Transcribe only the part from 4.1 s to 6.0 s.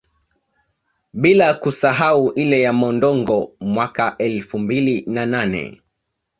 elfu mbili na nne